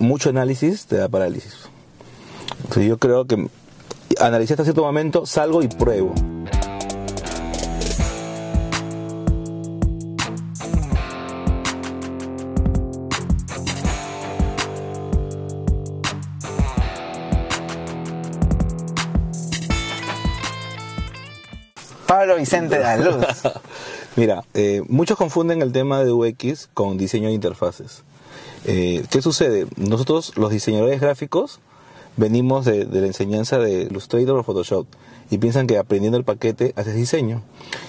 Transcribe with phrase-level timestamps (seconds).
[0.00, 1.68] mucho análisis te da parálisis.
[2.58, 3.48] Entonces yo creo que
[4.20, 6.14] analicé hasta cierto momento, salgo y pruebo.
[22.06, 23.24] Pablo Vicente de la Luz.
[24.16, 28.02] Mira, eh, muchos confunden el tema de UX con diseño de interfaces.
[28.64, 29.66] Eh, ¿Qué sucede?
[29.76, 31.60] Nosotros, los diseñadores gráficos,
[32.16, 34.86] venimos de, la enseñanza de Illustrator o Photoshop
[35.30, 37.42] y piensan que aprendiendo el paquete haces diseño.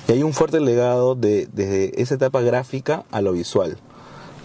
[0.08, 3.78] Y hay un fuerte legado de, desde esa etapa gráfica a lo visual.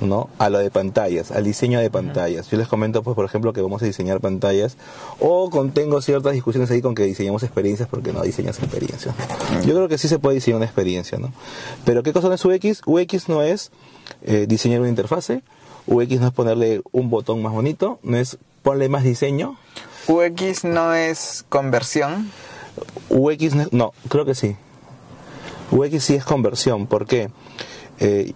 [0.00, 0.28] ¿No?
[0.38, 2.50] a lo de pantallas, al diseño de pantallas.
[2.50, 4.76] Yo les comento, pues, por ejemplo, que vamos a diseñar pantallas
[5.20, 9.14] o contengo ciertas discusiones ahí con que diseñamos experiencias porque no diseñas experiencias.
[9.64, 11.32] Yo creo que sí se puede diseñar una experiencia, ¿no?
[11.84, 12.82] Pero ¿qué cosa no es UX?
[12.86, 13.70] UX no es
[14.22, 15.42] eh, diseñar una interfase,
[15.86, 19.56] UX no es ponerle un botón más bonito, no es ponerle más diseño.
[20.08, 22.30] UX no es conversión.
[23.08, 24.56] UX no, creo que sí.
[25.70, 26.86] UX sí es conversión.
[26.86, 27.30] ¿Por qué?
[27.98, 28.34] Eh,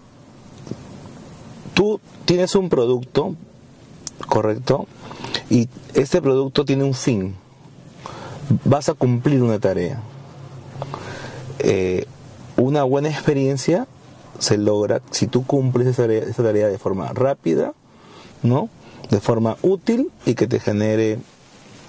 [1.81, 3.36] tú tienes un producto,
[4.28, 4.86] correcto,
[5.48, 7.36] y este producto tiene un fin.
[8.67, 10.03] Vas a cumplir una tarea.
[11.58, 12.05] Eh,
[12.58, 13.86] una buena experiencia
[14.39, 16.03] se logra si tú cumples esa
[16.42, 17.73] tarea, de forma rápida,
[18.42, 18.69] ¿no?
[19.08, 21.19] De forma útil y que te genere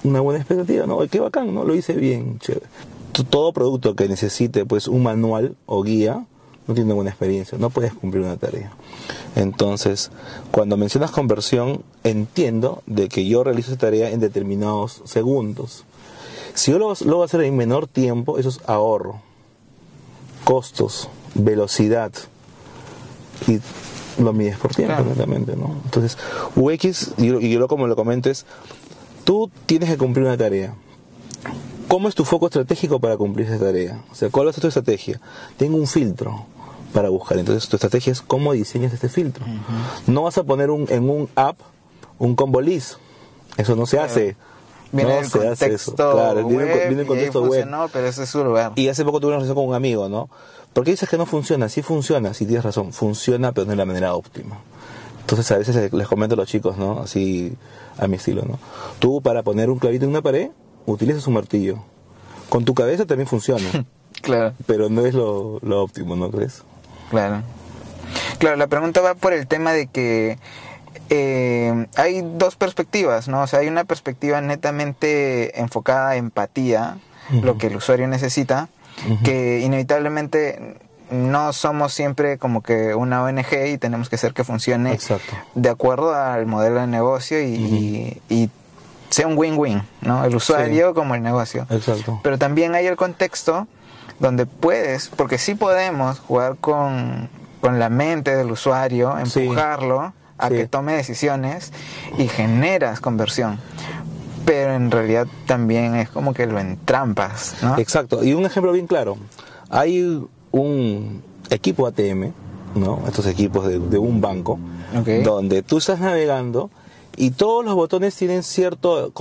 [0.05, 1.05] una buena expectativa, ¿no?
[1.05, 1.65] Qué bacán, ¿no?
[1.65, 2.65] Lo hice bien, chévere.
[3.29, 6.25] Todo producto que necesite pues un manual o guía
[6.67, 8.71] no tiene buena experiencia, no puedes cumplir una tarea.
[9.35, 10.11] Entonces,
[10.51, 15.85] cuando mencionas conversión, entiendo de que yo realizo esa tarea en determinados segundos.
[16.53, 19.21] Si yo lo, lo voy a hacer en menor tiempo, eso es ahorro,
[20.43, 22.11] costos, velocidad,
[23.47, 23.59] y
[24.21, 25.03] lo mides por tiempo,
[25.55, 25.75] ¿no?
[25.85, 26.17] Entonces,
[26.55, 28.45] UX, y, yo como lo comento, es,
[29.23, 30.75] tú tienes que cumplir una tarea.
[31.91, 34.01] ¿Cómo es tu foco estratégico para cumplir esa tarea?
[34.09, 35.19] O sea, ¿cuál es tu estrategia?
[35.57, 36.45] Tengo un filtro
[36.93, 37.37] para buscar.
[37.37, 39.45] Entonces, tu estrategia es cómo diseñas este filtro.
[40.07, 41.57] No vas a poner un, en un app
[42.17, 42.93] un combo list.
[43.57, 44.37] Eso no se hace.
[44.93, 45.93] Viene no se hace eso.
[45.93, 47.67] Claro, viene, viene el contexto web.
[47.91, 48.71] pero ese es su lugar.
[48.77, 50.29] Y hace poco tuve una relación con un amigo, ¿no?
[50.71, 51.67] ¿Por qué dices que no funciona?
[51.67, 54.59] Sí funciona, sí tienes razón, funciona, pero no de la manera óptima.
[55.19, 57.01] Entonces a veces les comento a los chicos, ¿no?
[57.01, 57.53] Así
[57.97, 58.59] a mi estilo, ¿no?
[58.99, 60.51] Tú para poner un clavito en una pared,
[60.85, 61.83] utilizas un martillo.
[62.49, 63.85] Con tu cabeza también funciona.
[64.21, 64.53] claro.
[64.65, 66.63] Pero no es lo, óptimo, ¿no crees?
[67.09, 67.43] Claro.
[68.39, 70.37] Claro, la pregunta va por el tema de que
[71.09, 73.41] eh, hay dos perspectivas, ¿no?
[73.41, 76.97] O sea, hay una perspectiva netamente enfocada a empatía,
[77.29, 78.67] lo que el usuario necesita,
[79.23, 80.77] que inevitablemente
[81.11, 84.97] no somos siempre como que una ONG y tenemos que hacer que funcione
[85.55, 88.49] de acuerdo al modelo de negocio y,
[89.11, 90.25] sea un win-win, ¿no?
[90.25, 91.67] El usuario como el negocio.
[91.69, 92.19] Exacto.
[92.23, 93.67] Pero también hay el contexto
[94.19, 97.29] donde puedes, porque sí podemos jugar con,
[97.61, 101.71] la mente del usuario, empujarlo a que tome decisiones
[102.17, 103.59] y generas conversión
[104.45, 107.77] pero en realidad también es como que lo entrampas, ¿no?
[107.77, 108.23] Exacto.
[108.23, 109.17] Y un ejemplo bien claro.
[109.69, 112.31] Hay un equipo ATM,
[112.75, 113.03] ¿no?
[113.07, 114.59] Estos equipos de, un banco,
[115.23, 116.69] donde tú estás navegando
[117.17, 119.11] y todos los botones tienen cierto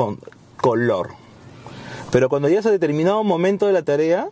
[0.57, 1.11] color.
[2.11, 4.29] Pero cuando llegas a determinado momento de la tarea,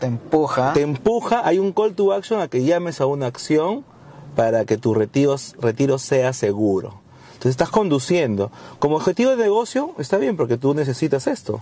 [0.00, 0.72] te empuja.
[0.72, 3.84] Te empuja, hay un call to action a que llames a una acción
[4.36, 6.94] para que tu retiro, retiro sea seguro.
[7.28, 8.50] Entonces estás conduciendo.
[8.78, 11.60] Como objetivo de negocio está bien porque tú necesitas esto.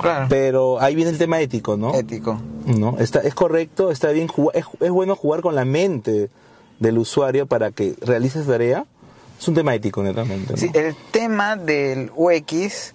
[0.00, 0.26] Claro.
[0.28, 1.94] Pero ahí viene el tema ético, ¿no?
[1.94, 2.40] Ético.
[2.66, 2.96] ¿No?
[2.98, 6.30] Está, es correcto, está bien, es, es bueno jugar con la mente
[6.80, 8.86] del usuario para que realices tarea.
[9.42, 10.56] Es un tema ético, netamente.
[10.56, 12.94] Sí, el tema del UX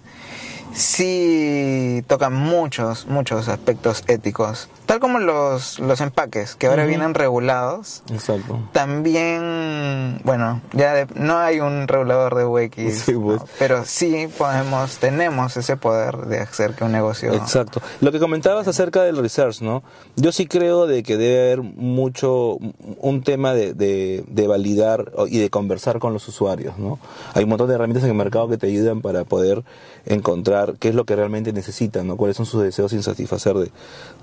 [0.72, 4.70] sí toca muchos, muchos aspectos éticos.
[4.88, 8.02] Tal como los, los empaques, que ahora vienen regulados.
[8.10, 8.58] Exacto.
[8.72, 13.42] También, bueno, ya no hay un regulador de UX, pues.
[13.58, 17.34] pero sí podemos, tenemos ese poder de hacer que un negocio...
[17.34, 17.82] Exacto.
[18.00, 19.82] Lo que comentabas acerca del research, ¿no?
[20.16, 22.56] Yo sí creo de que debe haber mucho,
[23.02, 26.98] un tema de, de, de validar y de conversar con los usuarios, ¿no?
[27.34, 29.64] Hay un montón de herramientas en el mercado que te ayudan para poder
[30.06, 32.16] encontrar qué es lo que realmente necesitan, ¿no?
[32.16, 33.70] Cuáles son sus deseos sin satisfacer de,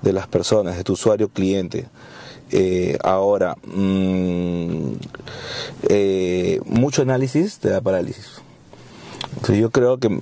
[0.02, 1.86] de las personas de tu usuario cliente.
[2.50, 4.92] Eh, ahora, mm,
[5.88, 8.40] eh, mucho análisis te da parálisis.
[9.34, 10.20] Entonces yo creo que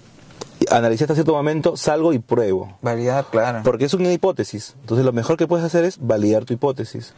[0.70, 2.76] analicé hasta cierto momento, salgo y pruebo.
[2.82, 3.60] Validar, claro.
[3.64, 4.74] Porque es una hipótesis.
[4.80, 7.12] Entonces lo mejor que puedes hacer es validar tu hipótesis.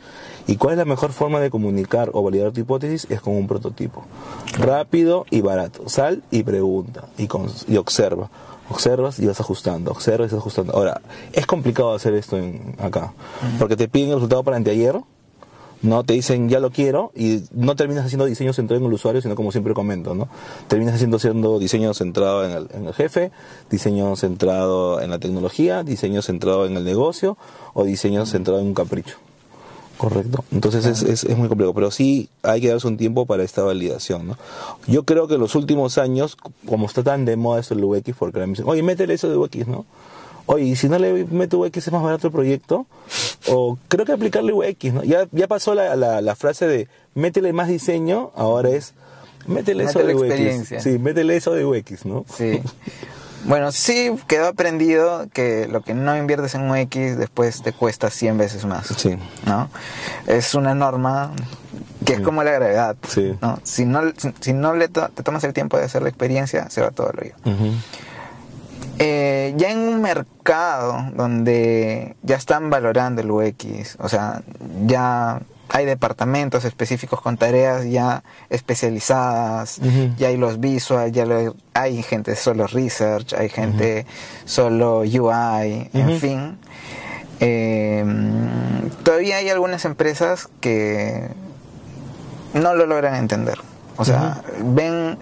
[0.47, 3.07] ¿Y cuál es la mejor forma de comunicar o validar tu hipótesis?
[3.11, 4.05] Es con un prototipo.
[4.59, 5.89] Rápido y barato.
[5.89, 7.29] Sal y pregunta y,
[7.69, 8.31] y observa.
[8.69, 10.73] Observas y vas ajustando, observas y vas ajustando.
[10.73, 11.01] Ahora,
[11.33, 13.13] es complicado hacer esto en, acá,
[13.59, 15.01] porque te piden el resultado para anteayer,
[15.83, 19.21] no te dicen ya lo quiero y no terminas haciendo diseño centrado en el usuario,
[19.21, 20.29] sino como siempre comento, ¿no?
[20.69, 23.31] Terminas haciendo, haciendo diseño centrado en el, en el, jefe,
[23.71, 27.37] diseño centrado en la tecnología, diseño centrado en el negocio
[27.75, 29.19] o diseño centrado en un capricho.
[29.96, 30.44] Correcto.
[30.52, 33.62] Entonces es, es, es, muy complejo, pero sí hay que darse un tiempo para esta
[33.62, 34.38] validación, ¿no?
[34.87, 38.14] Yo creo que en los últimos años, como está tan de moda eso del UX,
[38.19, 39.87] porque me dicen, oye, métele eso de UX, ¿no?
[40.46, 42.87] Oye, y si no le meto UX es más barato el proyecto,
[43.48, 45.02] o creo que aplicarle UX, ¿no?
[45.02, 48.94] Ya, ya pasó la, la, la frase de métele más diseño, ahora es
[49.46, 50.82] métele, eso de UX.
[50.82, 52.25] Sí, métele eso de UX, ¿no?
[52.37, 52.60] Sí.
[53.46, 58.10] Bueno, sí quedó aprendido que lo que no inviertes en un X después te cuesta
[58.10, 58.88] 100 veces más.
[58.88, 59.16] Sí.
[59.46, 59.69] ¿No?
[60.26, 61.31] Es una norma
[62.04, 62.96] que es como la gravedad.
[63.08, 63.37] Sí.
[63.40, 63.60] ¿no?
[63.62, 64.02] Si no,
[64.40, 67.12] si, no le to te tomas el tiempo de hacer la experiencia, se va todo
[67.12, 67.22] lo.
[67.22, 67.72] Uh -huh.
[68.98, 74.43] eh, ya en un mercado donde ya están valorando el UX, o sea,
[74.87, 80.17] ya hay departamentos específicos con tareas ya especializadas, uh -huh.
[80.17, 84.49] ya hay los visual, ya lo, hay gente solo research, hay gente uh -huh.
[84.49, 85.89] solo UI, uh -huh.
[85.93, 86.59] en fin.
[87.41, 88.05] Eh,
[89.03, 91.29] todavía hay algunas empresas que
[92.55, 93.59] no lo logran entender.
[93.99, 95.19] O sea, ven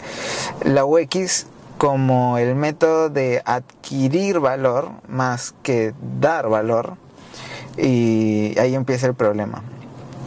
[0.64, 1.46] la UX
[1.79, 6.96] como el método de adquirir valor más que dar valor
[7.76, 9.62] y ahí empieza el problema.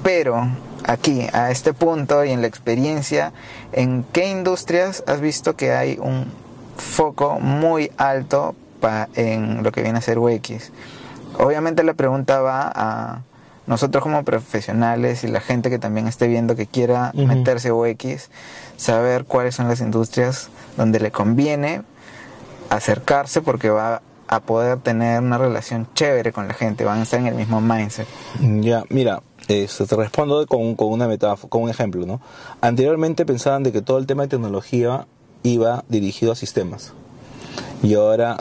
[0.03, 0.47] Pero
[0.83, 3.33] aquí, a este punto y en la experiencia,
[3.71, 6.25] ¿en qué industrias has visto que hay un
[6.77, 10.71] foco muy alto pa en lo que viene a ser UX?
[11.37, 13.21] Obviamente la pregunta va a
[13.67, 17.27] nosotros como profesionales y la gente que también esté viendo que quiera uh -huh.
[17.27, 18.29] meterse UX,
[18.77, 21.81] saber cuáles son las industrias donde le conviene
[22.69, 27.19] acercarse porque va a poder tener una relación chévere con la gente, van a estar
[27.19, 28.07] en el mismo mindset.
[28.39, 32.21] Ya, mira, eh, te respondo con, con, una metáfora, con un ejemplo, ¿no?
[32.61, 35.07] Anteriormente pensaban de que todo el tema de tecnología
[35.43, 36.93] iba dirigido a sistemas
[37.83, 38.37] y ahora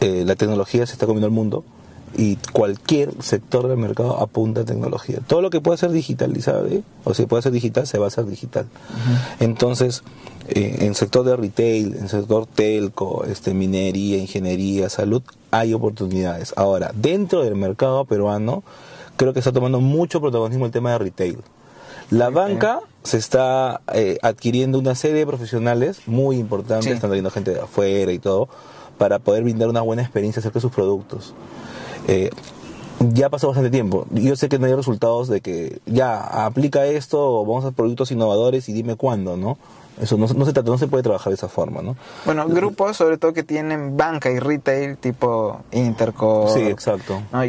[0.00, 1.64] eh, la tecnología se está comiendo el mundo
[2.16, 5.20] y cualquier sector del mercado apunta a tecnología.
[5.26, 6.82] Todo lo que pueda ser digitalizado, ¿eh?
[7.04, 8.64] o si puede ser digital, se va a hacer digital.
[8.64, 9.44] Uh -huh.
[9.44, 10.02] Entonces,
[10.48, 15.22] eh, en sector de retail, en sector telco, este, minería, ingeniería, salud,
[15.52, 16.52] hay oportunidades.
[16.56, 18.64] Ahora, dentro del mercado peruano,
[19.20, 21.38] creo que está tomando mucho protagonismo el tema de retail.
[22.08, 22.34] La okay.
[22.34, 26.92] banca se está eh, adquiriendo una serie de profesionales muy importantes, sí.
[26.92, 28.48] están trayendo gente de afuera y todo,
[28.96, 31.34] para poder brindar una buena experiencia acerca de sus productos.
[32.08, 32.30] Eh,
[33.12, 34.06] ya pasó bastante tiempo.
[34.10, 38.70] Yo sé que no hay resultados de que ya aplica esto, vamos a productos innovadores
[38.70, 39.58] y dime cuándo, ¿no?
[40.00, 41.96] Eso no, no, se trata, no se puede trabajar de esa forma, ¿no?
[42.24, 46.48] Bueno, grupos sobre todo que tienen banca y retail tipo Interco.
[46.52, 47.22] Sí, exacto.
[47.32, 47.42] ¿no?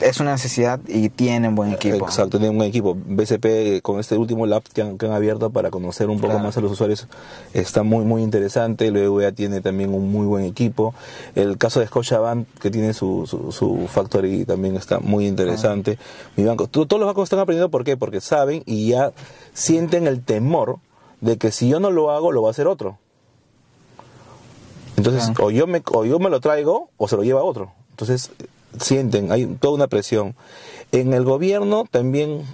[0.00, 2.06] Es una necesidad y tienen buen equipo.
[2.06, 2.96] Exacto, tienen buen equipo.
[2.96, 6.44] BCP con este último lab que han, que han abierto para conocer un poco claro.
[6.44, 7.08] más a los usuarios
[7.52, 8.90] está muy muy interesante.
[8.90, 10.94] Luego ya tiene también un muy buen equipo.
[11.34, 15.98] El caso de Scotiabank que tiene su, su, su factory también está muy interesante.
[16.00, 16.30] Ah.
[16.36, 17.96] Mi banco, todos los bancos están aprendiendo ¿por qué?
[17.96, 19.12] Porque saben y ya
[19.54, 20.78] sienten el temor
[21.20, 22.98] de que si yo no lo hago, lo va a hacer otro.
[24.96, 27.72] Entonces, o, yo me, o yo me lo traigo o se lo lleva otro.
[27.90, 28.30] Entonces,
[28.80, 30.34] sienten, hay toda una presión.
[30.92, 32.44] En el gobierno también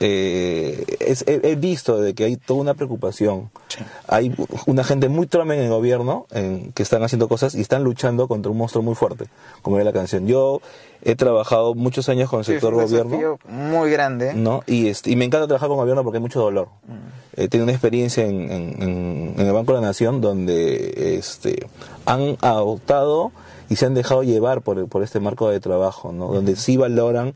[0.00, 3.50] eh, es, he, he, visto de que hay toda una preocupación.
[3.68, 3.80] Sí.
[4.06, 4.34] Hay
[4.66, 8.28] una gente muy trama en el gobierno en, que están haciendo cosas y están luchando
[8.28, 9.26] contra un monstruo muy fuerte,
[9.62, 10.26] como es la canción.
[10.26, 10.60] Yo
[11.02, 13.38] he trabajado muchos años con el sí, sector es un gobierno.
[13.48, 14.34] Muy grande.
[14.34, 14.62] ¿no?
[14.66, 16.68] Y, este, y me encanta trabajar con gobierno porque hay mucho dolor.
[16.86, 17.40] Mm.
[17.40, 21.66] Eh, tengo una experiencia en, en, en, el Banco de la Nación donde este,
[22.06, 23.32] han adoptado
[23.68, 26.28] y se han dejado llevar por, por este marco de trabajo, ¿no?
[26.28, 26.34] Mm.
[26.34, 27.34] donde sí valoran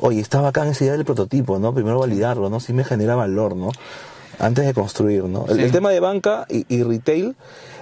[0.00, 1.74] oye, está bacán esa idea del prototipo, ¿no?
[1.74, 2.60] Primero validarlo, ¿no?
[2.60, 3.70] Sí me genera valor, ¿no?
[4.38, 5.46] Antes de construir, ¿no?
[5.48, 7.34] El, tema de banca y, y, retail,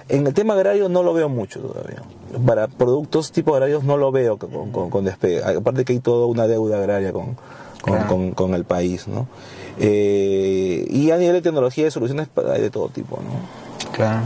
[0.09, 2.01] en el tema agrario no lo veo mucho todavía.
[2.45, 5.43] Para productos tipo agrarios no lo veo con, con, con despegue.
[5.43, 7.35] Aparte que hay toda una deuda agraria con,
[7.81, 8.07] con, claro.
[8.07, 9.27] con, con el país, ¿no?
[9.79, 13.91] Eh, y a nivel de tecnología de soluciones hay de todo tipo, ¿no?
[13.91, 14.21] Claro.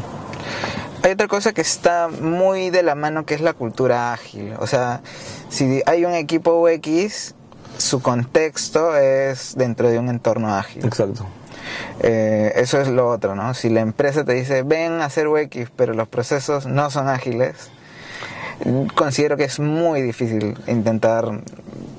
[1.04, 4.54] Hay otra cosa que está muy de la mano que es la cultura ágil.
[4.60, 5.02] O sea,
[5.50, 7.34] si hay un equipo UX,
[7.78, 10.86] su contexto es dentro de un entorno ágil.
[10.86, 11.26] Exacto.
[12.02, 13.54] Eh, eso es lo otro, ¿no?
[13.54, 17.70] Si la empresa te dice, ven a hacer UX, pero los procesos no son ágiles,
[18.96, 21.42] considero que es muy difícil intentar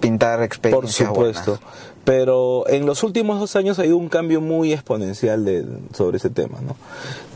[0.00, 1.58] pintar experiencias Por supuesto.
[2.04, 5.64] Pero en los últimos dos años ha habido un cambio muy exponencial de,
[5.94, 6.74] sobre ese tema, ¿no?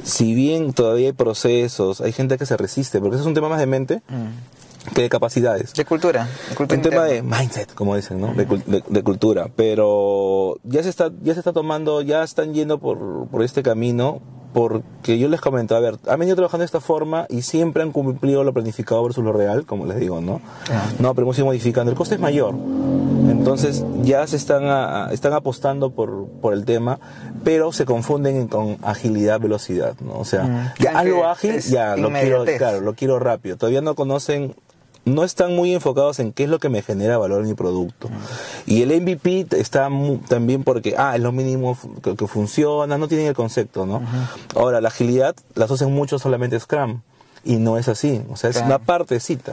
[0.02, 3.49] Si bien todavía hay procesos, hay gente que se resiste, porque eso es un tema
[3.49, 4.56] más de mente mm.
[4.95, 5.73] Que de capacidades.
[5.75, 6.28] De cultura.
[6.59, 8.35] un tema de mindset, como dicen, ¿no?
[8.35, 9.49] De, cultura.
[9.55, 14.21] Pero ya se está, ya se está tomando, ya están yendo por, por este camino
[14.57, 17.93] porque yo les comento, a ver, han venido trabajando de esta forma y siempre han
[17.93, 20.40] cumplido lo planificado versus lo real, como les digo, ¿no?
[20.99, 21.90] No, pero hemos ido modificando.
[21.90, 22.55] El coste es mayor.
[23.28, 26.99] Entonces ya se están, están apostando por, por el tema,
[27.45, 30.19] pero se confunden con agilidad, velocidad, ¿no?
[30.19, 30.73] O sea, mm.
[30.83, 33.59] ya algo ágil, ya lo quiero, claro, lo quiero rápido.
[33.59, 34.55] Todavía no conocen
[35.07, 38.11] no están muy enfocados en qué es lo que me genera valor en mi producto.
[38.67, 39.89] Y el MVP está
[40.29, 44.03] también porque, ah, es lo mínimo que, funciona, no tienen el concepto, ¿no?
[44.57, 47.03] Ahora, la agilidad la asocian mucho solamente Scrum.
[47.45, 48.21] Y no es así.
[48.29, 49.53] O sea, es una partecita.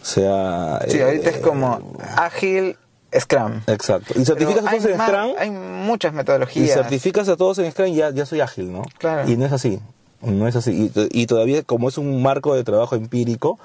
[0.00, 0.80] O sea...
[0.88, 2.76] Sí, ahorita es como eh, ágil
[3.20, 3.60] Scrum.
[3.66, 4.14] Exacto.
[4.18, 5.34] Y certificas a todos en Scrum.
[5.38, 6.70] Hay muchas metodologías.
[6.70, 8.84] Y certificas a todos en Scrum y ya, ya soy ágil, ¿no?
[8.96, 9.30] Claro.
[9.30, 9.80] Y no es así.
[10.22, 10.90] No es así.
[10.94, 13.58] Y, y, todavía, como es un marco de trabajo empírico,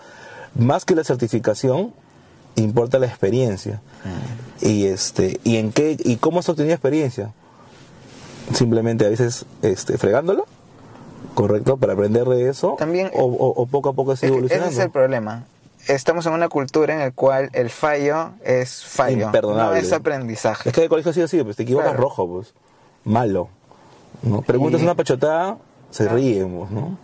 [0.55, 1.93] más que la certificación,
[2.55, 3.81] importa la experiencia.
[4.03, 4.65] Mm.
[4.65, 7.33] Y este, y en qué, y cómo has obtenido experiencia.
[8.53, 10.45] Simplemente a veces este, fregándolo,
[11.33, 12.75] correcto, para aprender de eso.
[12.79, 14.69] También, o, poco a poco es evolucionando.
[14.69, 15.45] Ese es el problema.
[15.87, 19.25] Estamos en una cultura en la cual el fallo es fallo.
[19.27, 19.79] Imperdonable.
[19.79, 20.69] No es aprendizaje.
[20.69, 22.53] Es que el colegio ha sido así, pues te equivocas rojo, pues.
[23.03, 23.49] Malo.
[24.23, 24.41] ¿no?
[24.41, 25.57] Preguntas una pachotada,
[25.91, 26.97] se ríen, pues, ¿no?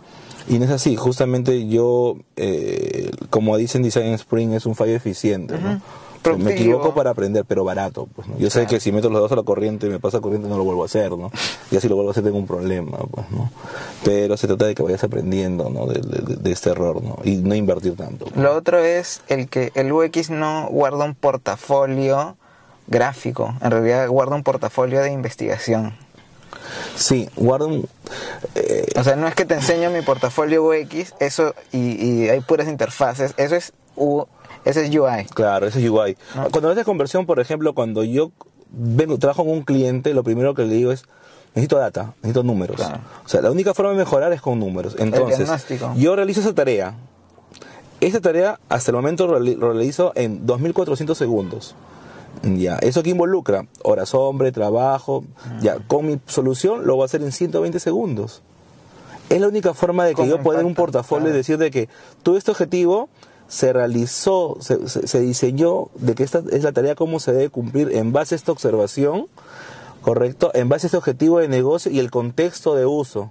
[0.48, 5.58] Y no es así, justamente yo, eh, como dicen Design Spring, es un fallo eficiente.
[5.58, 5.80] ¿no?
[6.38, 8.08] Me equivoco para aprender, pero barato.
[8.14, 10.48] Pues, Yo sé que si meto los dos a la corriente y me pasa corriente
[10.48, 11.30] no lo vuelvo a hacer, ¿no?
[11.70, 13.50] Y así lo vuelvo a hacer tengo un problema, pues, ¿no?
[14.04, 15.86] Pero se trata de que vayas aprendiendo, ¿no?
[15.86, 17.18] De, este error, ¿no?
[17.24, 18.26] Y no invertir tanto.
[18.36, 22.36] Lo otro es el que el UX no guarda un portafolio
[22.86, 25.94] gráfico, en realidad guarda un portafolio de investigación.
[26.96, 27.88] Sí, guardo un...
[28.54, 32.68] Eh, o sea, no es que te enseño mi portafolio UX, eso, y, hay puras
[32.68, 34.24] interfaces, eso es, U,
[34.64, 35.24] ese es UI.
[35.34, 36.16] Claro, ese es UI.
[36.50, 38.32] Cuando haces conversión, por ejemplo, cuando yo
[38.70, 41.04] vengo, trabajo con un cliente, lo primero que le digo es,
[41.54, 42.80] necesito data, necesito números.
[43.24, 44.96] O sea, la única forma de mejorar es con números.
[44.98, 45.48] Entonces,
[45.96, 46.94] yo realizo esa tarea.
[48.00, 51.74] Esa tarea hasta el momento lo realizo en 2400 segundos.
[52.42, 55.24] Ya, eso que involucra horas hombre, trabajo,
[55.60, 58.42] ya, con mi solución lo voy a hacer en 120 segundos.
[59.30, 61.88] Es la única forma de que yo pueda en un portafolio y decir de que
[62.22, 63.08] todo este objetivo
[63.48, 68.12] se realizó, se, diseñó, de que esta es la tarea como se debe cumplir en
[68.12, 69.26] base a esta observación,
[70.02, 70.50] ¿correcto?
[70.54, 73.30] En base a este objetivo de negocio y el contexto de uso.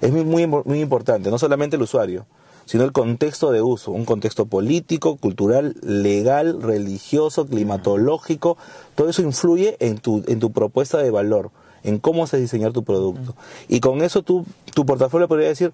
[0.00, 2.24] Es muy, muy, muy importante, no solamente el usuario
[2.66, 8.56] sino el contexto de uso, un contexto político, cultural, legal, religioso, climatológico,
[8.94, 11.50] todo eso influye en tu, en tu propuesta de valor,
[11.82, 13.34] en cómo se diseñar tu producto.
[13.68, 15.72] Y con eso tu, tu portafolio podría decir,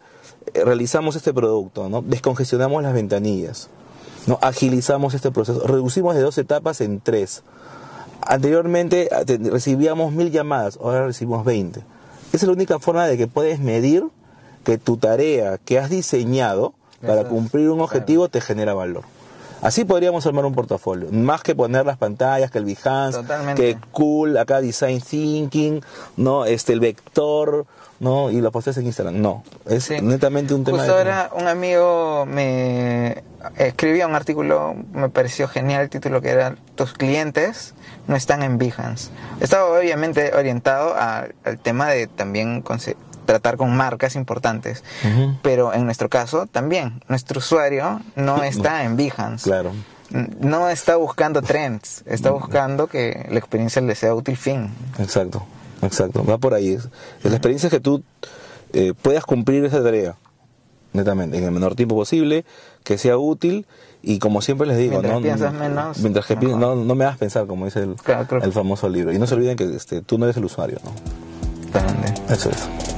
[0.55, 2.03] eh, realizamos este producto, ¿no?
[2.03, 3.69] descongestionamos las ventanillas,
[4.27, 4.39] ¿no?
[4.43, 7.43] agilizamos este proceso, reducimos de dos etapas en tres.
[8.23, 11.81] Anteriormente ah, recibíamos mil llamadas, ahora recibimos 20.
[11.81, 11.87] Esa
[12.33, 14.05] es la única forma de que puedes medir
[14.67, 16.75] que tu tarea que has diseñado
[17.07, 19.05] para cumplir un objetivo te genera valor.
[19.63, 23.21] Así podríamos armar un portafolio, más que poner las pantallas, que el Behance,
[23.55, 25.83] que cool, acá design thinking,
[26.17, 27.65] no, este el vector,
[28.01, 29.23] no, y lo posteas en Instagram.
[29.23, 30.79] No, es netamente un tema.
[30.79, 33.23] Justo ahora un amigo me
[33.57, 37.75] escribía un artículo, me pareció genial el título que era tus clientes
[38.09, 39.11] no están en Behance.
[39.41, 42.63] Estaba obviamente orientado al tema de también
[43.27, 44.83] tratar con marcas importantes.
[45.43, 49.45] Pero en nuestro caso también, nuestro usuario no está en Behance.
[49.45, 49.73] Claro.
[50.41, 54.71] No está buscando trends, está buscando que la experiencia le sea útil fin.
[54.99, 55.45] Exacto,
[55.83, 56.25] exacto.
[56.25, 56.79] Va por ahí.
[57.23, 58.03] La experiencia es que tú
[58.73, 60.15] eh, puedas cumplir esa tarea,
[60.93, 62.45] netamente, en el menor tiempo posible,
[62.85, 63.67] que sea útil
[64.03, 67.19] y como siempre les digo, mientras no, piensas menos, mientras que no, no, me hagas
[67.19, 67.97] pensar, como dice el,
[68.43, 69.13] el famoso libro.
[69.13, 70.93] Y no se olviden que este, tú no eres el usuario, ¿no?
[72.33, 72.96] Eso es.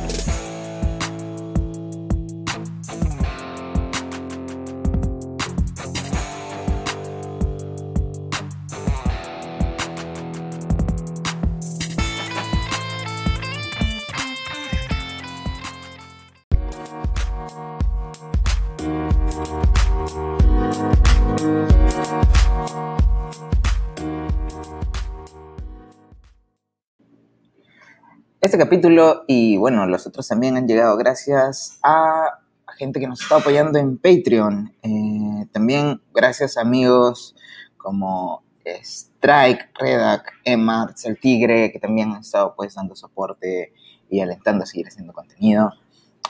[28.49, 32.39] Este capítulo y bueno, los otros también han llegado gracias a
[32.79, 34.73] gente que nos está apoyando en Patreon.
[34.83, 37.37] Eh, también gracias a amigos
[37.77, 43.75] como Strike, Redac, Emma, el Tigre, que también han estado pues dando soporte
[44.09, 45.75] y alentando a seguir haciendo contenido.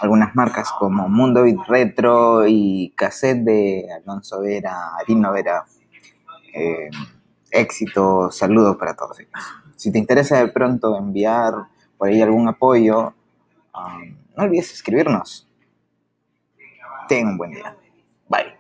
[0.00, 5.66] Algunas marcas como Mundo Beat Retro y Cassette de Alonso Vera, Arino Vera.
[6.52, 6.90] Eh,
[7.52, 9.30] éxito, saludos para todos ellos.
[9.76, 11.68] Si te interesa de pronto enviar
[11.99, 13.12] por ahí algún apoyo,
[13.75, 15.47] um, no olvides escribirnos.
[17.09, 17.76] Ten un buen día.
[18.28, 18.57] Bye.